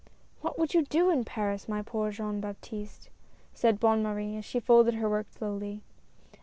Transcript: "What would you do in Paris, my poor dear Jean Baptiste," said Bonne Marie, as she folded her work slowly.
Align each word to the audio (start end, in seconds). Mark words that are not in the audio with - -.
"What 0.41 0.57
would 0.57 0.73
you 0.73 0.81
do 0.83 1.11
in 1.11 1.23
Paris, 1.25 1.69
my 1.69 1.83
poor 1.83 2.07
dear 2.07 2.13
Jean 2.17 2.41
Baptiste," 2.41 3.09
said 3.53 3.79
Bonne 3.79 4.01
Marie, 4.01 4.35
as 4.35 4.45
she 4.45 4.59
folded 4.59 4.95
her 4.95 5.07
work 5.07 5.27
slowly. 5.29 5.83